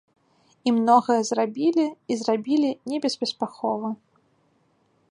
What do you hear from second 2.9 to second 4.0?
небеспаспяхова.